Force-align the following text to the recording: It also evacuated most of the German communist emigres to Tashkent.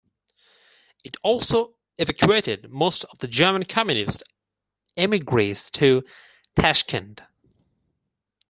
It 1.03 1.15
also 1.21 1.75
evacuated 1.99 2.71
most 2.71 3.05
of 3.05 3.19
the 3.19 3.27
German 3.27 3.65
communist 3.65 4.23
emigres 4.97 5.69
to 5.73 6.03
Tashkent. 6.55 7.21